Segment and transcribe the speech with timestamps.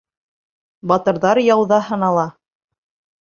[0.91, 2.25] Батырҙар яуҙа һынала